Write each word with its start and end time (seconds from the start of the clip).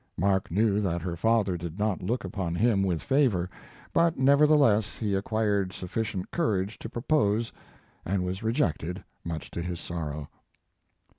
Mark 0.17 0.49
knew 0.49 0.81
that 0.81 1.03
her 1.03 1.15
father 1.15 1.55
did 1.57 1.77
not 1.77 2.01
look 2.01 2.23
upon 2.23 2.55
him 2.55 2.81
with 2.81 3.03
favor, 3.03 3.51
but 3.93 4.17
nevertheless 4.17 4.97
he 4.97 5.13
acquired 5.13 5.69
suffi 5.73 6.01
cient 6.03 6.31
courage 6.31 6.79
to 6.79 6.89
propose, 6.89 7.53
and 8.03 8.25
was 8.25 8.41
re 8.41 8.51
jected, 8.51 9.03
much 9.23 9.51
to 9.51 9.61
his 9.61 9.79
sorrow. 9.79 10.27